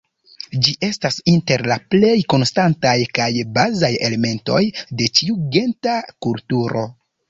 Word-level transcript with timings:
Ĝi 0.67 0.71
estas 0.87 1.17
inter 1.33 1.65
la 1.73 1.77
plej 1.95 2.15
konstantaj 2.35 2.95
kaj 3.19 3.29
bazaj 3.61 3.95
elementoj 4.11 4.67
de 4.99 5.15
ĉiu 5.21 5.41
genta 5.59 5.99
kulturo. 6.27 6.91